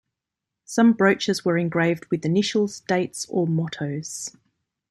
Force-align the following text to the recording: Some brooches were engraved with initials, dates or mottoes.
Some 0.65 0.93
brooches 0.93 1.45
were 1.45 1.59
engraved 1.59 2.07
with 2.09 2.25
initials, 2.25 2.79
dates 2.79 3.27
or 3.29 3.45
mottoes. 3.45 4.35